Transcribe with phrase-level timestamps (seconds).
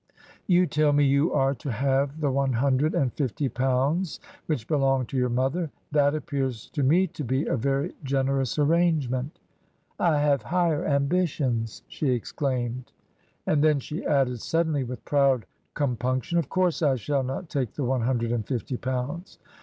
[0.57, 5.09] "You tell me you are to have the one hundred and fifty pounds which belonged
[5.09, 5.69] to your mother.
[5.91, 9.37] That appears to me to be a very generous arrangement."
[9.99, 12.91] I have higher ambitions!" she exclaimed.
[13.45, 15.45] And then she added suddenly, with proud
[15.75, 19.37] compunc tion —"Of course I shall not take the one hundred and fifty pounds."